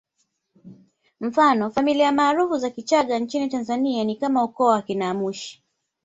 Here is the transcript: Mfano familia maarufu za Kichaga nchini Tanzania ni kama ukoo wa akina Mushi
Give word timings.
Mfano 1.21 1.69
familia 1.71 2.11
maarufu 2.11 2.57
za 2.57 2.69
Kichaga 2.69 3.19
nchini 3.19 3.49
Tanzania 3.49 4.03
ni 4.03 4.15
kama 4.15 4.43
ukoo 4.43 4.65
wa 4.65 4.77
akina 4.77 5.13
Mushi 5.13 5.63